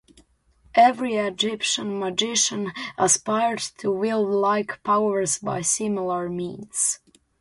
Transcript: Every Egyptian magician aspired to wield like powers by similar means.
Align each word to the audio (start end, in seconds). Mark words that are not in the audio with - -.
Every 0.73 1.17
Egyptian 1.17 1.99
magician 1.99 2.71
aspired 2.97 3.59
to 3.77 3.91
wield 3.91 4.29
like 4.31 4.81
powers 4.81 5.37
by 5.37 5.61
similar 5.61 6.27
means. 6.27 6.97